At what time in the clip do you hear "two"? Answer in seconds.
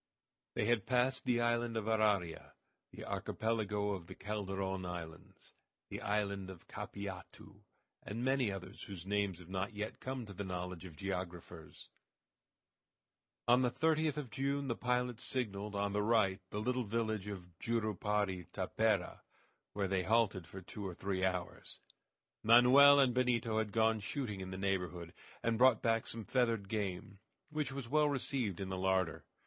20.63-20.83